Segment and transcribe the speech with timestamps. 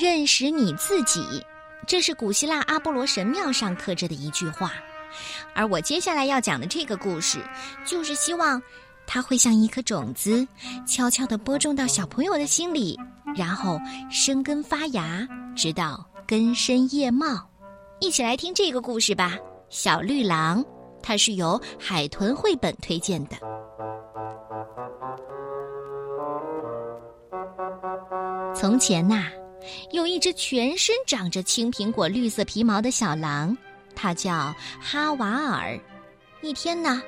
[0.00, 1.44] 认识你自己。
[1.86, 4.72] 这是古希腊阿波罗神庙上刻着的一句话。
[5.54, 7.38] 而我接下来要讲的这个故事，
[7.84, 8.62] 就是希望
[9.06, 10.46] 它会像一颗种子，
[10.86, 12.98] 悄悄地播种到小朋友的心里，
[13.36, 13.78] 然后
[14.10, 17.26] 生根发芽，直到根深叶茂。
[17.98, 19.36] 一起来听这个故事吧，
[19.68, 20.64] 《小绿狼》，
[21.02, 23.36] 它是由海豚绘本推荐的。
[28.54, 29.26] 从前呐，
[29.92, 33.56] 有一只全身长着青苹果绿色皮毛的小狼。
[33.94, 35.78] 它叫哈瓦尔。
[36.42, 37.02] 一天呢，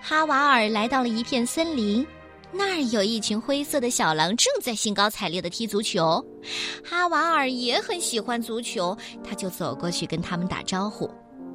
[0.00, 2.06] 哈瓦尔来到了一片森林，
[2.50, 6.24] 那儿有一群灰色的小狼正在兴高采烈的踢足球。
[6.82, 11.10] 哈瓦尔也很喜欢足球，他就走过去跟他们打招呼：“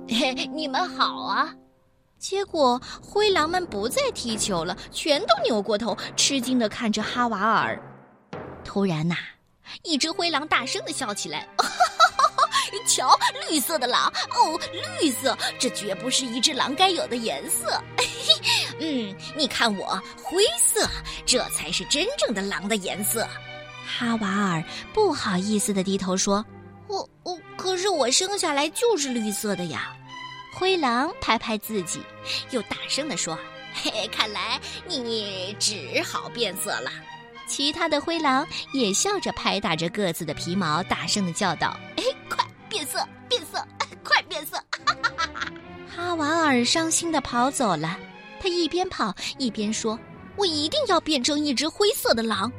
[0.07, 1.51] 嘿，你们好啊！”
[2.19, 7.81] 结果灰狼们不再踢球了，全都扭过头，吃惊的看着哈瓦尔。
[8.63, 9.15] 突然呐，
[9.83, 11.47] 一只灰狼大声的笑起来。
[11.57, 11.85] 哈哈
[12.17, 12.49] 哈哈
[12.85, 13.17] 瞧，
[13.49, 14.59] 绿色的狼哦，
[14.99, 17.81] 绿色，这绝不是一只狼该有的颜色。
[18.79, 20.87] 嗯，你看我灰色，
[21.25, 23.27] 这才是真正的狼的颜色。
[23.85, 26.43] 哈瓦尔不好意思的低头说
[26.87, 29.95] ：“我我，可是我生下来就是绿色的呀。”
[30.53, 32.01] 灰狼拍拍自己，
[32.51, 33.37] 又大声的说
[33.73, 36.91] ：“嘿，看来你只好变色了。”
[37.55, 42.97] 其他的灰狼也笑着拍打着各自的皮毛，大声的叫道：“哎，快！”变色，
[43.29, 43.63] 变色，
[44.03, 44.57] 快变色！
[45.87, 47.95] 哈瓦尔伤心的跑走了。
[48.41, 49.99] 他一边跑一边说
[50.35, 52.51] ：“我一定要变成一只灰色的狼。”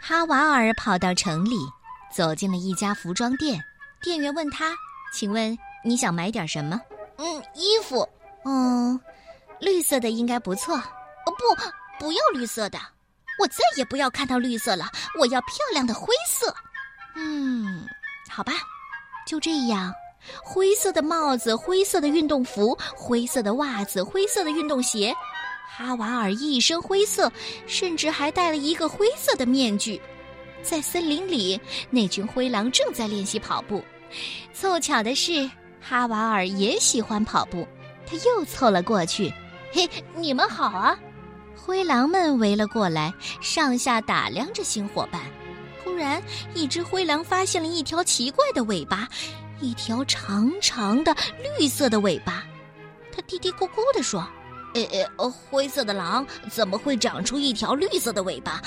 [0.00, 1.58] 哈瓦尔跑到城里，
[2.10, 3.62] 走进了一家服装店。
[4.00, 4.74] 店员问他
[5.12, 6.80] ：“请问你想买点什么
[7.18, 8.08] ？”“嗯，衣服。
[8.46, 8.98] ”“嗯，
[9.60, 10.78] 绿色的应该不错。
[11.28, 11.44] ”“哦，不，
[11.98, 12.78] 不要绿色的，
[13.38, 14.90] 我再也不要看到绿色了。
[15.18, 16.54] 我要漂亮的灰色。
[17.16, 17.86] ”“嗯。”
[18.28, 18.52] 好吧，
[19.26, 19.94] 就这样，
[20.42, 25.14] 灰色的帽子，灰色的运动服，灰色的袜子，灰色的运动鞋，
[25.74, 27.32] 哈瓦尔一身灰色，
[27.66, 30.00] 甚至还戴了一个灰色的面具。
[30.62, 31.58] 在森林里，
[31.88, 33.82] 那群灰狼正在练习跑步。
[34.52, 35.48] 凑巧的是，
[35.80, 37.66] 哈瓦尔也喜欢跑步，
[38.06, 39.32] 他又凑了过去。
[39.72, 40.98] 嘿，你们好啊！
[41.66, 45.20] 灰狼们围了过来，上下打量着新伙伴。
[45.82, 46.22] 突然，
[46.54, 49.08] 一只灰狼发现了一条奇怪的尾巴，
[49.60, 51.12] 一条长长的
[51.58, 52.44] 绿色的尾巴。
[53.12, 54.20] 它嘀嘀咕咕地说
[54.74, 54.82] ：“呃
[55.16, 58.62] 呃，灰色的狼怎么会长出一条绿色的尾巴？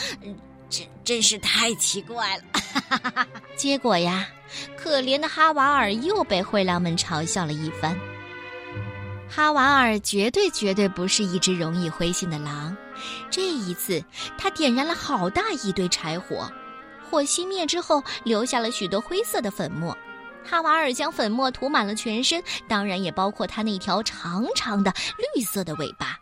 [0.69, 4.27] 真真是太奇怪了。”结果呀，
[4.75, 7.97] 可怜的哈瓦尔又被灰狼们嘲笑了一番。
[9.31, 12.75] 哈瓦尔绝对绝对不是一只容易灰心的狼。
[13.29, 14.03] 这一次，
[14.37, 16.51] 他点燃了好大一堆柴火。
[17.09, 19.95] 火熄灭之后，留下了许多灰色的粉末。
[20.43, 24.91] 哈瓦尔将粉末涂满了全身，当然也包括他那条长长的
[25.35, 26.17] 绿色的尾巴。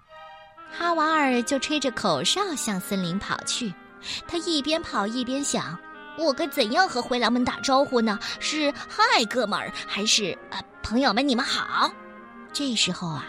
[0.69, 3.73] 哈瓦尔就吹着口哨向森林跑去。
[4.27, 5.77] 他一边跑一边想：
[6.17, 8.19] 我该怎样和灰狼们打招呼呢？
[8.39, 11.89] 是嗨，哥们儿，还是呃，朋友们，你们好？
[12.53, 13.25] 这时候啊，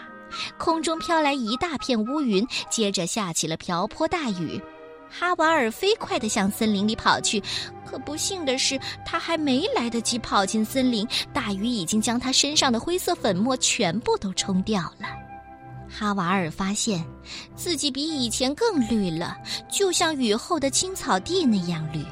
[0.57, 4.61] 空中飘来一大片乌云，接着下起了瓢泼大雨。
[5.11, 7.41] 哈瓦尔飞快地向森林里跑去，
[7.83, 15.07] 可不幸的是，他还没来得及跑进森林，大雨已经将他身上的灰色粉末全部都冲掉了。
[15.89, 17.03] 哈瓦尔发现
[17.55, 19.35] 自己比以前更绿了，
[19.67, 22.05] 就像雨后的青草地那样绿。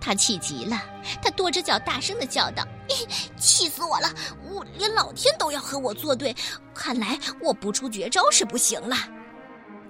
[0.00, 0.82] 他气极了，
[1.22, 2.66] 他跺着脚大声地叫道
[3.38, 4.08] ：“气死我了！
[4.50, 6.34] 我连老天都要和我作对，
[6.74, 8.96] 看来我不出绝招是不行了。”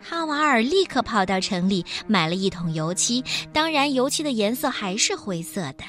[0.08, 5.84] 哈瓦尔立刻跑到城里买了一桶油漆，当然，油漆的颜色还是灰色的。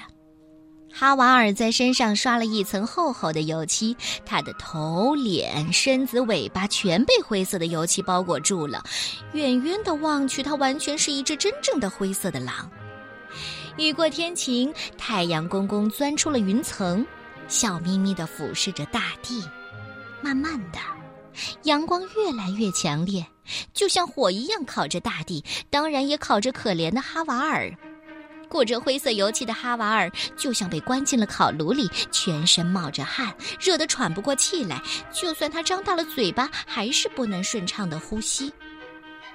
[0.91, 3.95] 哈瓦尔在身上刷了一层厚厚的油漆，
[4.25, 8.83] 他的头、脸、身子、尾巴全被灰色的油漆包裹住了。
[9.33, 12.67] 远远的望去，他完全是一只真正的灰色的狼。
[13.77, 17.05] 雨过天晴，太阳公公钻出了云层，
[17.47, 19.43] 笑眯眯地俯视着大地。
[20.19, 20.79] 慢慢的，
[21.63, 23.23] 阳光越来越强烈。
[23.73, 27.71] 就像火一样烤着大地，当然也烤着可怜的哈瓦尔。
[28.49, 34.81] 裹着灰色油漆的哈瓦尔就像被关进了烤炉里，全身冒着汗，热得喘不过气来。
[35.13, 38.51] 就算他张大了嘴巴，还是不能顺畅的呼吸。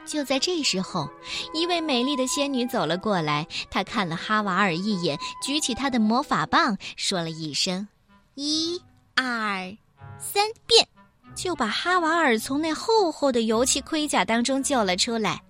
[0.04, 1.08] 就在这时候，
[1.54, 7.86] 一位美丽的仙女走了过来，她看了哈瓦尔一眼，举起她的魔法棒，说了一声
[8.34, 8.80] ：“一、
[9.14, 9.76] 二、
[10.18, 10.86] 三，变。”
[11.34, 15.42] 就把哈瓦尔从那厚厚的油漆盔甲当中救了出来。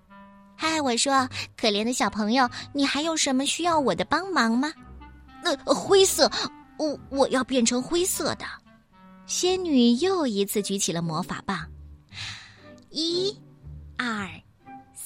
[0.54, 4.72] 嗨，我说，可怜的小朋友，你还有什么需要我的帮忙吗？
[5.42, 6.30] 呃，灰色，
[6.78, 8.44] 我我要变成灰色的。
[9.26, 11.58] 仙女又一次举起了魔法棒，
[12.90, 13.36] 一、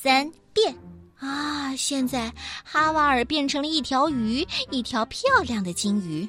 [0.07, 0.73] 三，变！
[1.19, 2.33] 啊，现在
[2.63, 6.29] 哈瓦尔变成了一条鱼，一条漂亮的金鱼。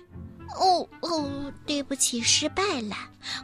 [0.60, 2.96] 哦哦，对不起，失败了。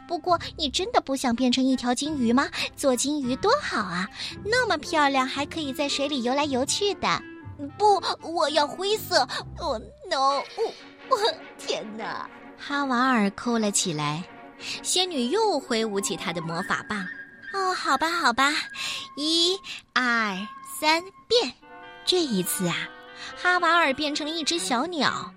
[0.08, 2.48] 不过，你真的不想变成一条金鱼吗？
[2.76, 4.08] 做金鱼多好啊，
[4.44, 7.22] 那么漂亮，还可以在水里游来游去的。
[7.78, 9.20] 不，我要灰色。
[9.60, 10.42] 哦，no！
[11.10, 11.16] 我
[11.56, 12.28] 天哪！
[12.58, 14.24] 哈瓦尔哭了起来。
[14.82, 17.06] 仙女又挥舞起她的魔法棒。
[17.54, 18.52] 哦，好吧，好吧，
[19.16, 19.56] 一、
[19.92, 20.36] 二、
[20.80, 21.54] 三，变！
[22.04, 22.76] 这一次啊，
[23.40, 25.32] 哈瓦尔变成了一只小鸟。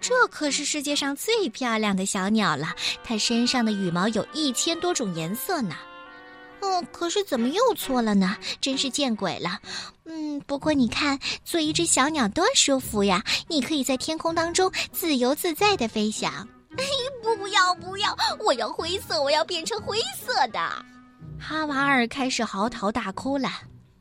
[0.00, 2.74] 这可是世界上最漂亮的小鸟了，
[3.04, 5.76] 它身上的羽毛有一千多种颜色呢。
[6.60, 8.36] 哦，可是怎么又错了呢？
[8.62, 9.58] 真是见鬼了。
[10.06, 13.22] 嗯，不过你看，做一只小鸟多舒服呀！
[13.46, 16.48] 你可以在天空当中自由自在的飞翔。
[16.78, 16.84] 哎，
[17.36, 18.16] 不要不要！
[18.40, 20.58] 我要灰色，我要变成灰色的。
[21.38, 23.48] 哈瓦尔开始嚎啕大哭了。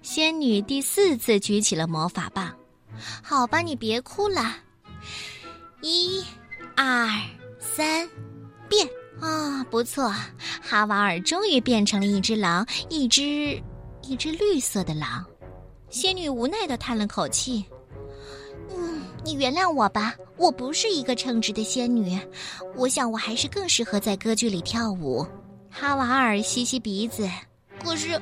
[0.01, 2.53] 仙女第四次举起了魔法棒。
[3.21, 4.55] 好吧，你别哭了。
[5.81, 6.23] 一、
[6.75, 7.07] 二、
[7.59, 8.09] 三，
[8.67, 8.87] 变
[9.21, 9.63] 啊！
[9.65, 10.11] 不错，
[10.61, 13.61] 哈瓦尔终于变成了一只狼，一只
[14.01, 15.23] 一只绿色的狼。
[15.89, 17.63] 仙女无奈的叹了口气
[18.75, 22.19] ：“嗯，你原谅我吧，我不是一个称职的仙女。
[22.75, 25.25] 我想我还是更适合在歌剧里跳舞。”
[25.79, 27.29] 哈瓦尔吸吸鼻子
[27.83, 28.19] ：“可是，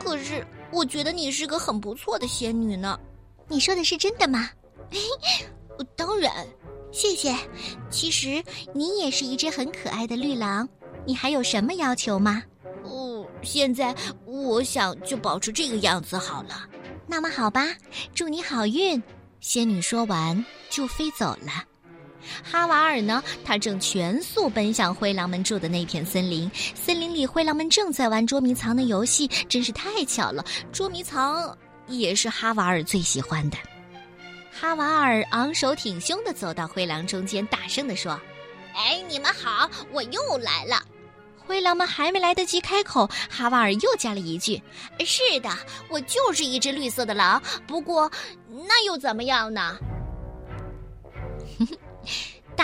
[0.00, 2.98] 可是，我觉得你是个很不错的仙女呢。
[3.48, 4.48] 你说的是真的吗
[5.94, 6.32] ？”“当然。”
[6.92, 7.36] 谢谢。
[7.90, 10.66] 其实你也是一只很可爱的绿狼。
[11.04, 12.42] 你还有什么要求吗？
[12.82, 13.94] 哦，现在
[14.24, 16.66] 我想就保持这个样子好了。
[17.06, 17.68] 那么好吧，
[18.14, 19.02] 祝你好运。
[19.40, 21.62] 仙女说完就飞走了。
[22.42, 23.22] 哈瓦尔呢？
[23.44, 26.50] 他正全速奔向灰狼们住的那片森林。
[26.74, 30.44] 森林里，灰狼们正在玩捉迷藏的游戏，真是太巧了。
[30.72, 31.56] 捉迷藏
[31.86, 33.56] 也是哈瓦尔最喜欢的。
[34.52, 38.18] 哈瓦尔昂首挺胸地走到灰狼中间，大声地说
[38.74, 40.82] ：“哎，你们好，我又来了。”
[41.46, 44.60] 灰狼们还没来得及开口，哈瓦尔又加了一句
[45.06, 45.50] ：“是的，
[45.88, 47.40] 我就是一只绿色的狼。
[47.68, 48.10] 不过，
[48.48, 49.76] 那又怎么样呢？”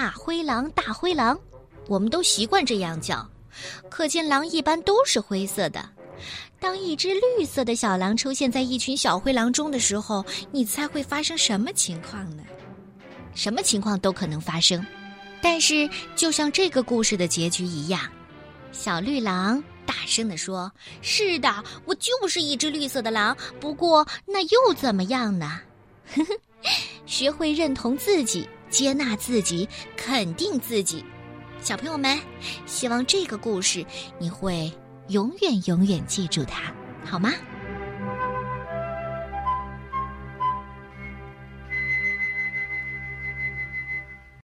[0.03, 1.39] 大灰狼，大灰狼，
[1.87, 3.25] 我们都习惯这样叫，
[3.89, 5.89] 可见狼一般都是灰色的。
[6.59, 12.43] 当一只绿色的小狼出现在一群小灰狼中的时候，你猜会发生什么情况呢？
[13.37, 14.85] 什么情况都可能发生，
[15.41, 18.01] 但是就像这个故事的结局一样，
[18.73, 20.69] 小绿狼大声地说
[21.01, 23.37] ：“是的，我就是一只绿色的狼。
[23.61, 25.61] 不过那又怎么样呢？
[26.13, 26.35] 呵呵，
[27.07, 31.05] 学会认同自己，接纳自己，肯定自己。
[31.61, 32.19] 小朋友们，
[32.67, 33.87] 希望这个故事
[34.19, 34.73] 你会。”
[35.09, 36.73] 永远永远记住它，
[37.05, 37.33] 好吗？